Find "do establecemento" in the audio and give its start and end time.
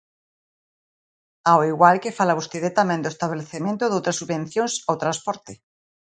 3.03-3.83